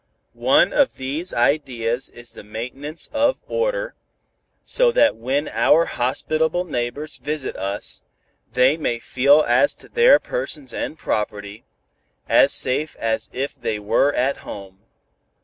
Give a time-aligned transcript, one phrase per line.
[0.33, 3.93] "One of these ideas is the maintenance of order,
[4.65, 8.01] so that when our hospitable neighbors visit us,
[8.51, 11.65] they may feel as to their persons and property,
[12.27, 14.79] as safe as if they were at home.